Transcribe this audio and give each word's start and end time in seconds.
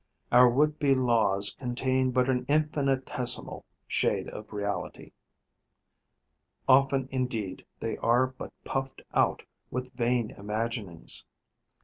Our 0.31 0.49
would 0.49 0.79
be 0.79 0.95
laws 0.95 1.55
contain 1.59 2.09
but 2.09 2.27
an 2.27 2.47
infinitesimal 2.49 3.63
shade 3.87 4.29
of 4.29 4.51
reality; 4.51 5.11
often 6.67 7.07
indeed 7.11 7.67
they 7.81 7.97
are 7.97 8.25
but 8.25 8.51
puffed 8.63 9.03
out 9.13 9.43
with 9.69 9.93
vain 9.93 10.31
imaginings. 10.31 11.23